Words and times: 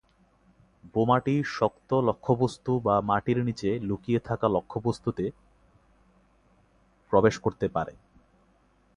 বোমাটি 0.93 1.35
শক্ত 1.57 1.89
লক্ষ্যবস্তু 2.07 2.71
বা 2.79 2.95
মাটির 3.01 3.37
নিচে 3.43 3.69
লুকিয়ে 3.79 4.19
থাকা 4.19 4.47
লক্ষ্যবস্তুে 4.49 5.25
প্রবেশ 7.11 7.35
করতে 7.39 7.67
পারে। 7.67 7.93